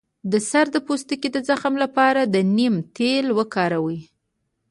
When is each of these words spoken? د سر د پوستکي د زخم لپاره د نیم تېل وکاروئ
د 0.31 0.33
سر 0.49 0.65
د 0.75 0.77
پوستکي 0.87 1.29
د 1.33 1.37
زخم 1.49 1.73
لپاره 1.83 2.21
د 2.23 2.35
نیم 2.57 2.75
تېل 2.97 3.25
وکاروئ 3.37 3.99